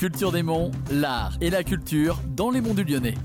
Culture 0.00 0.32
des 0.32 0.42
Monts, 0.42 0.70
l'art 0.90 1.32
et 1.42 1.50
la 1.50 1.62
culture 1.62 2.16
dans 2.28 2.50
les 2.50 2.62
monts 2.62 2.72
du 2.72 2.84
Lyonnais. 2.84 3.16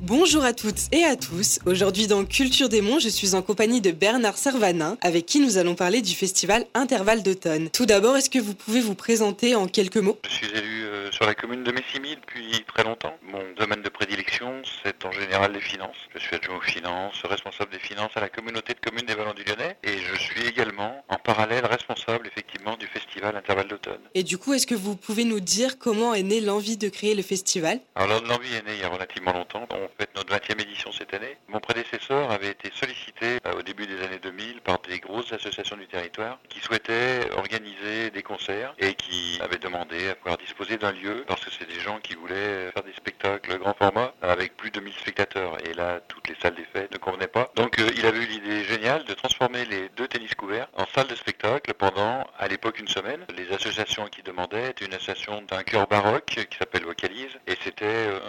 Bonjour 0.00 0.42
à 0.42 0.54
toutes 0.54 0.90
et 0.90 1.04
à 1.04 1.16
tous. 1.16 1.58
Aujourd'hui 1.66 2.06
dans 2.06 2.24
Culture 2.24 2.70
des 2.70 2.80
Monts, 2.80 2.98
je 2.98 3.10
suis 3.10 3.34
en 3.34 3.42
compagnie 3.42 3.82
de 3.82 3.90
Bernard 3.90 4.38
Servanin, 4.38 4.96
avec 5.02 5.26
qui 5.26 5.38
nous 5.38 5.58
allons 5.58 5.74
parler 5.74 6.00
du 6.00 6.14
festival 6.14 6.64
Intervalle 6.72 7.22
d'automne. 7.22 7.68
Tout 7.68 7.84
d'abord, 7.84 8.16
est-ce 8.16 8.30
que 8.30 8.38
vous 8.38 8.54
pouvez 8.54 8.80
vous 8.80 8.94
présenter 8.94 9.54
en 9.54 9.66
quelques 9.66 9.98
mots? 9.98 10.18
Je 10.24 10.30
suis 10.30 10.46
élu 10.46 10.84
euh, 10.84 11.12
sur 11.12 11.26
la 11.26 11.34
commune 11.34 11.62
de 11.62 11.70
Messimy 11.72 12.16
depuis 12.16 12.64
très 12.74 12.84
longtemps. 12.84 13.18
Mon 13.30 13.42
domaine 13.58 13.82
de 13.82 13.90
prédilection, 13.90 14.62
c'est 14.82 15.04
en 15.04 15.12
général 15.12 15.52
les 15.52 15.60
finances. 15.60 16.08
Je 16.14 16.20
suis 16.20 16.36
adjoint 16.36 16.56
aux 16.56 16.60
finances, 16.62 17.22
responsable 17.28 17.70
des 17.70 17.78
finances 17.78 18.12
à 18.14 18.20
la 18.20 18.30
communauté 18.30 18.72
de 18.72 18.80
communes 18.80 19.04
des 19.04 19.14
Vallons 19.14 19.34
du 19.34 19.44
Lyonnais 19.44 19.76
et 19.82 19.98
je 19.98 20.18
suis 20.18 20.46
également 20.46 21.04
en 21.10 21.16
parallèle 21.16 21.66
responsable 21.66 22.26
effectivement 22.26 22.78
du 22.78 22.86
festival 22.86 23.36
Intervalle 23.36 23.68
d'automne. 23.68 24.03
Et 24.16 24.22
du 24.22 24.38
coup, 24.38 24.54
est-ce 24.54 24.68
que 24.68 24.76
vous 24.76 24.94
pouvez 24.94 25.24
nous 25.24 25.40
dire 25.40 25.76
comment 25.76 26.14
est 26.14 26.22
née 26.22 26.40
l'envie 26.40 26.76
de 26.76 26.88
créer 26.88 27.16
le 27.16 27.22
festival? 27.22 27.80
Alors 27.96 28.22
l'envie 28.22 28.54
est 28.54 28.64
née 28.64 28.74
il 28.74 28.80
y 28.80 28.84
a 28.84 28.88
relativement 28.88 29.32
longtemps. 29.32 29.66
On 29.72 29.88
fait 29.98 30.08
notre 30.14 30.32
20e 30.32 30.62
édition 30.62 30.92
cette 30.92 31.12
année. 31.14 31.36
Mon 31.48 31.58
prédécesseur 31.58 32.30
avait 32.30 32.50
été 32.50 32.70
sollicité 32.72 33.38
euh, 33.44 33.58
au 33.58 33.62
début 33.62 33.88
des 33.88 34.00
années 34.04 34.20
2000 34.22 34.60
par 34.60 34.78
des 34.88 35.00
grosses 35.00 35.32
associations 35.32 35.76
du 35.76 35.88
territoire 35.88 36.38
qui 36.48 36.60
souhaitaient 36.60 37.28
organiser 37.36 38.10
des 38.12 38.22
concerts 38.22 38.72
et 38.78 38.94
qui 38.94 39.40
avaient 39.40 39.58
demandé 39.58 40.10
à 40.10 40.14
pouvoir 40.14 40.38
disposer 40.38 40.76
d'un 40.76 40.92
lieu 40.92 41.24
parce 41.26 41.44
que 41.44 41.50
c'est 41.50 41.66
des 41.68 41.80
gens 41.80 41.98
qui 41.98 42.14
voulaient 42.14 42.70
faire 42.70 42.84
des 42.84 42.92
spectacles 42.92 43.58
grand 43.58 43.74
format 43.74 44.14
avec 44.22 44.56
plus 44.56 44.70
de 44.70 44.78
1000 44.78 44.92
spectateurs 44.92 45.58
et 45.68 45.74
là 45.74 45.98
toutes 46.06 46.28
les 46.28 46.36
salles 46.40 46.54
des 46.54 46.66
fêtes 46.72 46.92
ne 46.92 46.98
convenaient 46.98 47.26
pas. 47.26 47.50
Donc 47.56 47.80
euh, 47.80 47.90
il 47.96 48.06
avait 48.06 48.22
eu 48.22 48.26
l'idée 48.26 48.62
géniale 48.62 49.04
de 49.06 49.14
transformer 49.14 49.64
les 49.64 49.88
deux 49.96 50.06
tennis 50.06 50.36
couverts 50.36 50.68
en 50.74 50.84
salle 50.94 51.08
de 51.08 51.16
spectacle 51.16 51.74
pendant 51.74 52.24
à 52.38 52.46
l'époque 52.46 52.78
une 52.78 52.86
semaine. 52.86 53.26
Les 53.36 53.52
associations 53.52 54.03
qui 54.08 54.22
demandaient 54.22 54.70
étaient 54.70 54.84
une 54.84 54.94
association 54.94 55.42
d'un 55.42 55.62
chœur 55.62 55.86
baroque 55.86 56.24
qui 56.26 56.58
s'appelle 56.58 56.84
Vocalise 56.84 57.38
et 57.46 57.54
c'était 57.62 57.84
euh, 57.84 58.20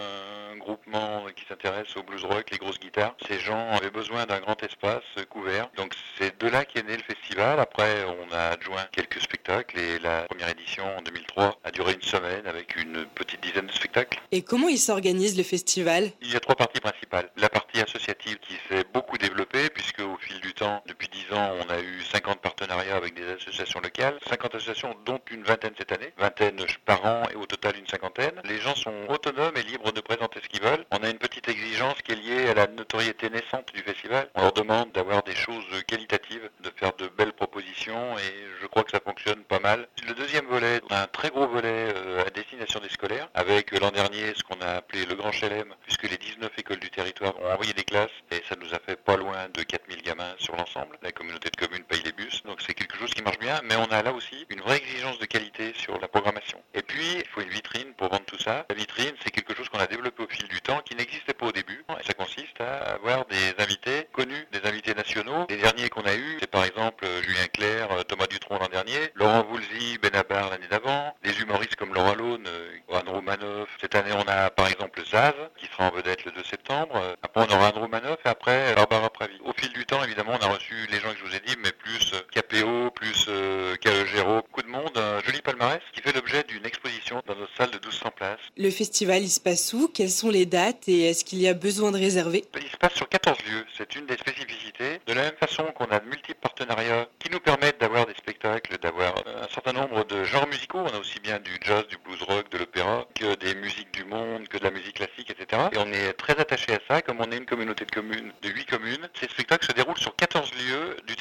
un 0.52 0.56
groupement 0.58 1.26
qui 1.34 1.44
s'intéresse 1.46 1.96
au 1.96 2.02
blues 2.02 2.24
rock, 2.24 2.50
les 2.50 2.58
grosses 2.58 2.78
guitares. 2.78 3.14
Ces 3.28 3.38
gens 3.38 3.70
avaient 3.72 3.90
besoin 3.90 4.26
d'un 4.26 4.40
grand 4.40 4.60
espace 4.62 5.04
couvert. 5.28 5.68
Donc 5.76 5.94
c'est 6.18 6.38
de 6.40 6.48
là 6.48 6.64
qu'est 6.64 6.82
né 6.82 6.96
le 6.96 7.02
festival. 7.02 7.60
Après, 7.60 8.04
on 8.04 8.32
a 8.34 8.50
adjoint 8.50 8.86
quelques 8.92 9.20
spectacles 9.20 9.78
et 9.78 9.98
la 9.98 10.22
première 10.22 10.48
édition 10.48 10.84
en 10.96 11.02
2003 11.02 11.58
a 11.64 11.70
duré 11.70 11.92
une 11.92 12.02
semaine 12.02 12.46
avec 12.46 12.76
une 12.76 13.06
petite 13.14 13.42
dizaine 13.42 13.66
de 13.66 13.72
spectacles. 13.72 14.18
Et 14.32 14.42
comment 14.42 14.68
il 14.68 14.78
s'organise 14.78 15.36
le 15.36 15.42
festival? 15.42 16.10
Il 16.22 16.32
y 16.32 16.36
a 16.36 16.40
trois 16.40 16.56
parties 16.56 16.80
principales. 16.80 17.30
La 17.36 17.48
partie 17.48 17.80
associative 17.80 18.38
qui 18.38 18.54
s'est 18.68 18.84
beaucoup 18.92 19.18
développée 19.18 19.68
puisque 19.70 20.00
au 20.00 20.16
fil 20.18 20.40
du 20.40 20.54
temps, 20.54 20.82
depuis 20.86 21.08
10 21.08 21.36
ans, 21.36 21.52
on 21.64 21.70
a 21.70 21.80
eu 21.80 22.02
50 22.02 22.40
partenariats 22.40 22.96
avec 22.96 23.14
des 23.14 23.28
associations 23.28 23.80
locales. 23.80 24.18
50 24.28 24.54
associations 24.76 24.96
dont 25.04 25.20
une 25.30 25.42
vingtaine 25.42 25.74
cette 25.76 25.92
année. 25.92 26.12
Vingtaine 26.18 26.60
par 26.84 27.04
an 27.04 27.22
et 27.32 27.36
au 27.36 27.46
total 27.46 27.76
une 27.78 27.86
cinquantaine. 27.86 28.40
Les 28.44 28.58
gens 28.58 28.74
sont 28.74 28.94
autonomes 29.08 29.56
et 29.56 29.62
libres 29.62 29.92
de 29.92 30.00
présenter 30.00 30.40
ce 30.42 30.48
qu'ils 30.48 30.62
veulent. 30.62 30.84
On 30.90 31.02
a 31.02 31.08
une 31.10 31.18
petite 31.18 31.48
exigence 31.48 32.00
qui 32.02 32.12
est 32.12 32.16
liée 32.16 32.48
à 32.48 32.54
la 32.54 32.66
notoriété 32.66 33.30
naissante 33.30 33.72
du 33.74 33.82
festival. 33.82 34.28
On 34.34 34.42
leur 34.42 34.52
demande 34.52 34.92
d'avoir 34.92 35.22
des 35.22 35.34
choses 35.34 35.64
qualitatives, 35.86 36.50
de 36.60 36.70
faire 36.76 36.92
de 36.94 37.08
belles 37.08 37.32
propositions 37.32 38.18
et 38.18 38.46
je 38.60 38.66
crois 38.66 38.84
que 38.84 38.90
ça 38.90 39.00
fonctionne 39.00 39.42
pas 39.44 39.60
mal. 39.60 39.88
Le 40.06 40.14
deuxième 40.14 40.46
volet, 40.46 40.80
on 40.90 40.94
a 40.94 41.02
un 41.02 41.06
très 41.06 41.30
gros 41.30 41.46
volet 41.46 41.92
euh, 41.94 42.24
à 42.26 42.30
destination 42.30 42.80
des 42.80 42.88
scolaires 42.88 43.28
avec 43.34 43.78
l'an 43.78 43.90
dernier 43.90 44.34
ce 44.34 44.42
qu'on 44.42 44.60
a 44.60 44.76
appelé 44.76 45.04
le 45.06 45.14
Grand 45.14 45.32
Chelem 45.32 45.74
puisque 45.82 46.08
les 46.08 46.18
19 46.18 46.50
écoles 46.58 46.80
du 46.80 46.90
territoire 46.90 47.38
ont 47.40 47.52
envoyé 47.52 47.72
des 47.72 47.84
classes 47.84 48.10
et 48.30 48.42
ça 48.48 48.56
nous 48.60 48.74
a 48.74 48.78
fait 48.78 48.96
pas 48.96 49.16
loin 49.16 49.48
de 49.52 49.62
4000 49.62 50.02
gamins 50.02 50.34
sur 50.38 50.56
l'ensemble. 50.56 50.98
La 51.02 51.12
communauté 51.12 51.50
de 51.50 51.56
communes 51.56 51.84
paye 51.84 52.02
les 52.02 52.12
bus 52.12 52.42
donc 52.44 52.60
c'est 52.60 52.74
quelque 52.74 52.96
chose 52.96 53.10
qui 53.14 53.15
marche 53.26 53.38
bien 53.40 53.60
mais 53.64 53.76
on 53.76 53.90
a 53.92 54.02
là 54.02 54.12
aussi 54.12 54.46
une 54.50 54.60
vraie 54.60 54.76
exigence 54.76 55.18
de 55.18 55.26
qualité 55.26 55.72
sur 55.74 56.00
la 56.00 56.08
programmation. 56.08 56.58
Et 56.74 56.82
puis 56.82 57.16
il 57.16 57.26
faut 57.26 57.40
une 57.40 57.50
vitrine 57.50 57.92
pour 57.96 58.08
vendre 58.08 58.24
tout 58.24 58.38
ça. 58.38 58.64
La 58.70 58.76
vitrine 58.76 59.14
c'est 59.22 59.30
quelque 59.30 59.54
chose 59.54 59.68
qu'on 59.68 59.78
a 59.80 59.86
développé 59.86 60.22
au 60.22 60.28
fil 60.28 60.46
du 60.48 60.60
temps 60.60 60.80
qui 60.84 60.94
n'existait 60.94 61.34
pas 61.34 61.46
au 61.46 61.52
début 61.52 61.84
et 62.00 62.06
ça 62.06 62.14
consiste 62.14 62.60
à 62.60 62.94
avoir 62.94 63.26
des 63.26 63.54
invités 63.58 64.06
connus, 64.12 64.46
des 64.52 64.68
invités 64.68 64.94
nationaux. 64.94 65.46
Les 65.50 65.56
derniers 65.56 65.88
qu'on 65.88 66.04
a 66.04 66.14
eus, 66.14 66.36
c'est 66.40 66.50
par 66.50 66.64
exemple 66.64 67.04
Julien 67.22 67.46
Clerc, 67.52 68.04
Thomas 68.06 68.26
Dutronc 68.28 68.58
l'an 68.58 68.68
dernier, 68.68 69.10
Laurent 69.14 69.44
Voulzy, 69.44 69.98
Benabar 69.98 70.50
l'année 70.50 70.68
d'avant, 70.68 71.16
des 71.24 71.40
humoristes 71.40 71.76
comme 71.76 71.94
Laura 71.94 72.14
Lone, 72.14 72.48
Juan 72.88 73.08
Romanoff. 73.08 73.68
Cette 73.80 73.94
année, 73.94 74.12
on 74.12 74.28
a 74.28 74.50
par 74.50 74.68
exemple 74.68 75.02
Zaz, 75.04 75.34
qui 75.56 75.66
sera 75.66 75.88
en 75.88 75.90
vedette 75.90 76.24
le 76.24 76.32
2 76.32 76.44
septembre. 76.44 77.16
Après, 77.22 77.46
on 77.48 77.54
aura 77.54 77.68
Anne 77.68 77.78
Romanoff 77.78 78.18
et 78.24 78.28
après 78.28 78.74
Barbara 78.74 79.10
Pravi. 79.10 79.36
Au 79.44 79.52
fil 79.52 79.72
du 79.72 79.84
temps, 79.84 80.02
évidemment, 80.04 80.32
on 80.40 80.44
a 80.44 80.48
reçu 80.48 80.74
les 80.90 81.00
gens 81.00 81.10
que 81.10 81.18
je 81.18 81.24
vous 81.24 81.34
ai 81.34 81.40
dit, 81.40 81.56
mais 81.62 81.72
plus 81.72 82.14
KPO, 82.32 82.90
plus 82.92 83.26
euh, 83.28 83.76
Calogero, 83.76 84.36
beaucoup 84.36 84.62
de 84.62 84.68
monde, 84.68 84.96
un 84.96 85.20
joli 85.20 85.40
palmarès 85.42 85.80
qui 85.92 86.00
fait 86.00 86.12
l'objet 86.26 86.42
d'une 86.48 86.66
exposition 86.66 87.22
dans 87.26 87.36
notre 87.36 87.54
salle 87.56 87.70
de 87.70 87.76
1200 87.76 88.10
places. 88.16 88.40
Le 88.56 88.70
festival, 88.70 89.22
il 89.22 89.30
se 89.30 89.38
passe 89.38 89.72
où? 89.72 89.88
Quelles 89.88 90.10
sont 90.10 90.28
les 90.28 90.44
dates? 90.44 90.88
Et 90.88 91.10
est-ce 91.10 91.24
qu'il 91.24 91.40
y 91.40 91.46
a 91.46 91.54
besoin 91.54 91.92
de 91.92 91.98
réserver? 91.98 92.44
Il 92.60 92.68
se 92.68 92.76
passe 92.76 92.94
sur 92.94 93.08
14 93.08 93.38
lieux, 93.48 93.64
c'est 93.78 93.94
une 93.94 94.06
des 94.06 94.16
spécificités. 94.16 95.00
De 95.06 95.12
la 95.12 95.22
même 95.22 95.36
façon 95.38 95.64
qu'on 95.76 95.84
a 95.86 96.00
de 96.00 96.06
multiples 96.06 96.40
partenariats 96.40 97.06
qui 97.20 97.30
nous 97.30 97.38
permettent 97.38 97.80
d'avoir 97.80 98.06
des 98.06 98.14
spectacles, 98.14 98.76
d'avoir 98.78 99.14
un 99.18 99.48
certain 99.54 99.72
nombre 99.72 100.04
de 100.04 100.24
genres 100.24 100.48
musicaux. 100.48 100.80
On 100.80 100.96
a 100.96 100.98
aussi 100.98 101.20
bien 101.20 101.38
du 101.38 101.58
jazz, 101.62 101.86
du 101.86 101.96
blues 101.98 102.22
rock, 102.22 102.50
de 102.50 102.58
l'opéra, 102.58 103.06
que 103.14 103.36
des 103.36 103.54
musiques 103.54 103.92
du 103.92 104.04
monde, 104.04 104.48
que 104.48 104.58
de 104.58 104.64
la 104.64 104.72
musique 104.72 104.94
classique, 104.94 105.30
etc. 105.30 105.62
Et 105.72 105.78
on 105.78 105.92
est 105.92 106.12
très 106.14 106.36
attaché 106.38 106.72
à 106.74 106.80
ça, 106.88 107.02
comme 107.02 107.20
on 107.20 107.30
est 107.30 107.36
une 107.36 107.46
communauté 107.46 107.84
de 107.84 107.92
communes 107.92 108.32
de 108.42 108.48
8 108.48 108.64
communes. 108.64 109.08
Ces 109.20 109.28
spectacles 109.28 109.66
se 109.66 109.72
déroulent 109.72 109.98
sur 109.98 110.16
14 110.16 110.50
lieux 110.54 110.96
du 111.06 111.14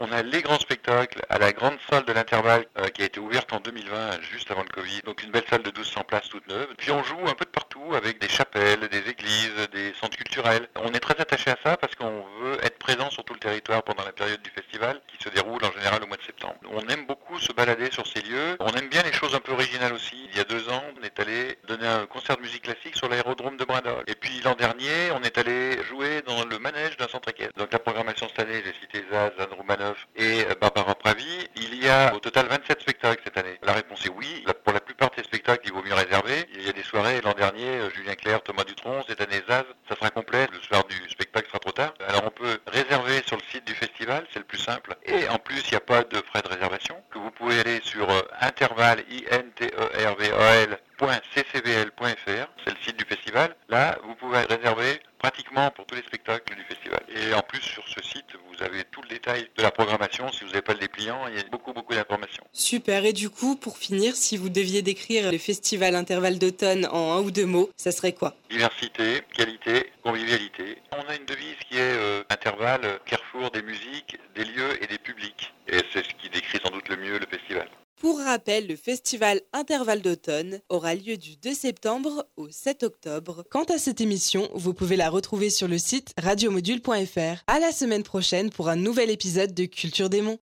On 0.00 0.10
a 0.10 0.22
les 0.22 0.42
grands 0.42 0.58
spectacles 0.58 1.22
à 1.28 1.38
la 1.38 1.52
grande 1.52 1.78
salle 1.88 2.04
de 2.04 2.12
l'intervalle 2.12 2.66
euh, 2.78 2.88
qui 2.88 3.02
a 3.02 3.04
été 3.04 3.20
ouverte 3.20 3.52
en 3.52 3.60
2020, 3.60 4.20
juste 4.22 4.50
avant 4.50 4.62
le 4.62 4.68
Covid. 4.68 5.02
Donc 5.04 5.22
une 5.22 5.30
belle 5.30 5.44
salle 5.48 5.62
de 5.62 5.70
1200 5.70 6.02
places 6.02 6.28
toute 6.28 6.48
neuve. 6.48 6.66
Puis 6.76 6.90
on 6.90 7.02
joue 7.04 7.20
un 7.26 7.34
peu 7.34 7.44
de 7.44 7.50
partout 7.50 7.94
avec 7.94 8.20
des 8.20 8.28
chapelles, 8.28 8.88
des 8.88 9.08
églises, 9.08 9.68
des 9.72 9.92
centres 10.00 10.16
culturels. 10.16 10.68
On 10.76 10.92
est 10.92 11.00
très 11.00 11.20
attaché 11.20 11.50
à 11.50 11.56
ça 11.62 11.76
parce 11.76 11.94
qu'on 11.94 12.24
veut 12.40 12.58
être 12.64 12.78
présent 12.78 13.08
sur 13.10 13.24
tout 13.24 13.34
le 13.34 13.38
territoire 13.38 13.84
pendant 13.84 14.04
la 14.04 14.12
période 14.12 14.42
du 14.42 14.50
festival 14.50 15.00
qui 15.06 15.22
se 15.22 15.28
déroule 15.28 15.64
en 15.64 15.72
général 15.72 16.02
au 16.02 16.06
mois 16.08 16.16
de 16.16 16.22
septembre. 16.22 16.56
On 16.72 16.86
aime 16.88 17.06
beaucoup 17.06 17.38
se 17.38 17.52
balader 17.52 17.90
sur 17.92 18.06
ces 18.06 18.22
lieux 18.22 18.56
bien 18.96 19.02
les 19.02 19.12
choses 19.12 19.34
un 19.34 19.40
peu 19.40 19.52
originales 19.52 19.92
aussi. 19.92 20.16
Il 20.30 20.36
y 20.38 20.40
a 20.40 20.44
deux 20.44 20.68
ans, 20.68 20.82
on 20.98 21.04
est 21.04 21.18
allé 21.20 21.58
donner 21.68 21.86
un 21.86 22.06
concert 22.06 22.36
de 22.36 22.42
musique 22.42 22.62
classique 22.62 22.96
sur 22.96 23.08
l'aérodrome 23.08 23.56
de 23.56 23.64
Brindol. 23.64 24.04
Et 24.06 24.14
puis 24.14 24.35
l'an 24.46 24.54
dernier, 24.54 25.10
on 25.10 25.22
est 25.24 25.38
allé 25.38 25.82
jouer 25.82 26.22
dans 26.22 26.44
le 26.44 26.60
manège 26.60 26.96
d'un 26.98 27.08
centre 27.08 27.28
équestre. 27.30 27.58
Donc 27.58 27.72
la 27.72 27.80
programmation 27.80 28.28
cette 28.28 28.38
année, 28.38 28.62
j'ai 28.64 28.72
cité 28.80 29.04
Zaz, 29.10 29.32
Anne 29.40 29.52
Roumanoff 29.58 30.06
et 30.14 30.44
Barbara 30.60 30.94
Pravi. 30.94 31.48
Il 31.56 31.82
y 31.82 31.88
a 31.88 32.14
au 32.14 32.20
total 32.20 32.46
27 32.46 32.80
spectacles 32.80 33.22
cette 33.24 33.36
année. 33.38 33.58
La 33.64 33.72
réponse 33.72 34.06
est 34.06 34.10
oui. 34.10 34.44
Pour 34.62 34.72
la 34.72 34.78
plupart 34.78 35.10
des 35.16 35.24
spectacles, 35.24 35.66
il 35.66 35.72
vaut 35.72 35.82
mieux 35.82 35.94
réserver. 35.94 36.46
Il 36.54 36.64
y 36.64 36.68
a 36.68 36.72
des 36.72 36.84
soirées, 36.84 37.20
l'an 37.22 37.32
dernier, 37.32 37.90
Julien 37.92 38.14
Clerc, 38.14 38.44
Thomas 38.44 38.62
Dutronc, 38.62 39.02
cette 39.08 39.20
année 39.20 39.42
Zaz, 39.48 39.64
ça 39.88 39.96
sera 39.96 40.10
complet. 40.10 40.46
Le 40.52 40.60
soir 40.60 40.84
du 40.84 40.96
spectacle 41.10 41.48
sera 41.48 41.58
trop 41.58 41.72
tard. 41.72 41.94
Alors 42.06 42.22
on 42.26 42.30
peut 42.30 42.60
réserver 42.68 43.22
sur 43.26 43.36
le 43.36 43.42
site 43.50 43.66
du 43.66 43.74
festival, 43.74 44.28
c'est 44.32 44.38
le 44.38 44.44
plus 44.44 44.58
simple. 44.58 44.94
Et 45.06 45.28
en 45.28 45.38
plus, 45.38 45.60
il 45.66 45.70
n'y 45.72 45.76
a 45.76 45.80
pas 45.80 46.04
de 46.04 46.18
frais 46.18 46.42
de 46.42 46.48
réservation. 46.48 47.02
Que 47.10 47.18
vous 47.18 47.32
pouvez 47.32 47.58
aller 47.58 47.80
sur 47.82 48.06
intervalle, 48.40 49.02
i 49.10 49.24
n 49.28 49.50
t 49.56 49.66
e 49.66 50.06
r 50.06 50.14
v 50.14 50.30
a 50.30 50.54
l 50.62 50.78
.ccvl.fr, 50.98 52.48
c'est 52.64 52.70
le 52.70 52.80
site 52.82 52.96
du 52.96 53.04
festival. 53.04 53.54
Là, 53.68 53.98
vous 54.04 54.14
pouvez 54.14 54.40
réserver 54.40 55.00
pratiquement 55.18 55.70
pour 55.70 55.86
tous 55.86 55.94
les 55.94 56.02
spectacles 56.02 56.54
du 56.54 56.62
festival. 56.62 57.00
Et 57.08 57.34
en 57.34 57.42
plus, 57.42 57.55
sur 57.66 57.86
ce 57.88 58.02
site, 58.02 58.36
vous 58.48 58.64
avez 58.64 58.84
tout 58.84 59.02
le 59.02 59.08
détail 59.08 59.48
de 59.56 59.62
la 59.62 59.70
programmation. 59.70 60.30
Si 60.32 60.40
vous 60.40 60.50
n'avez 60.50 60.62
pas 60.62 60.72
le 60.72 60.78
dépliant, 60.78 61.26
il 61.28 61.36
y 61.36 61.40
a 61.40 61.42
beaucoup, 61.50 61.72
beaucoup 61.72 61.94
d'informations. 61.94 62.44
Super. 62.52 63.04
Et 63.04 63.12
du 63.12 63.30
coup, 63.30 63.56
pour 63.56 63.78
finir, 63.78 64.14
si 64.14 64.36
vous 64.36 64.48
deviez 64.48 64.82
décrire 64.82 65.30
le 65.30 65.38
festival 65.38 65.94
Intervalle 65.94 66.38
d'automne 66.38 66.86
en 66.86 67.14
un 67.14 67.20
ou 67.20 67.30
deux 67.30 67.46
mots, 67.46 67.70
ça 67.76 67.92
serait 67.92 68.12
quoi? 68.12 68.36
Diversité, 68.50 69.22
qualité, 69.34 69.92
convivialité. 70.02 70.78
On 70.92 71.08
a 71.10 71.16
une 71.16 71.26
devise 71.26 71.56
qui 71.68 71.76
est 71.76 71.80
euh, 71.80 72.22
intervalle, 72.30 73.00
carrefour 73.04 73.50
des 73.50 73.62
musiques, 73.62 74.18
des 74.34 74.44
lieux 74.44 74.82
et 74.82 74.86
des 74.86 74.98
publics. 74.98 75.52
Et 75.68 75.78
c'est 75.92 76.04
ce 76.04 76.14
qui 76.14 76.30
décrit 76.30 76.58
sans 76.64 76.70
doute 76.70 76.88
le 76.88 76.96
mieux 76.96 77.18
le 77.18 77.26
festival. 77.26 77.68
Pour 78.00 78.15
rappel, 78.26 78.66
le 78.66 78.76
festival 78.76 79.40
Intervalle 79.52 80.02
d'automne 80.02 80.60
aura 80.68 80.94
lieu 80.94 81.16
du 81.16 81.36
2 81.36 81.54
septembre 81.54 82.26
au 82.36 82.50
7 82.50 82.82
octobre. 82.82 83.44
Quant 83.50 83.64
à 83.64 83.78
cette 83.78 84.00
émission, 84.00 84.48
vous 84.54 84.74
pouvez 84.74 84.96
la 84.96 85.08
retrouver 85.08 85.48
sur 85.48 85.68
le 85.68 85.78
site 85.78 86.12
radiomodule.fr. 86.20 87.44
À 87.46 87.58
la 87.60 87.72
semaine 87.72 88.02
prochaine 88.02 88.50
pour 88.50 88.68
un 88.68 88.76
nouvel 88.76 89.10
épisode 89.10 89.54
de 89.54 89.64
Culture 89.64 90.10
des 90.10 90.22
Monts. 90.22 90.38